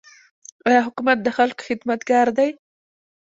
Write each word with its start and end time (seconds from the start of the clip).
آیا 0.67 0.81
حکومت 0.87 1.17
د 1.21 1.27
خلکو 1.37 1.61
خدمتګار 1.69 2.27
دی؟ 2.37 2.49